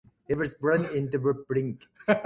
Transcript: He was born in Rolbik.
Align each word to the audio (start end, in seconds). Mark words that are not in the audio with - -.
He 0.27 0.33
was 0.33 0.55
born 0.55 0.85
in 0.95 1.09
Rolbik. 1.09 1.85